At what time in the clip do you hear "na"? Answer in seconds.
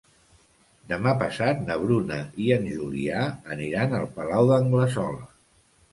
1.67-1.77